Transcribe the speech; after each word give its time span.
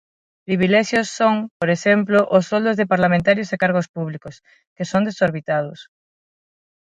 Privilexios 0.47 1.07
son, 1.19 1.35
por 1.59 1.69
exemplo, 1.75 2.19
os 2.37 2.43
soldos 2.51 2.77
de 2.79 2.89
parlamentarios 2.93 3.49
e 3.51 3.61
cargos 3.63 3.87
públicos, 3.95 4.35
que 4.75 4.89
son 4.91 5.01
desorbitados. 5.07 5.79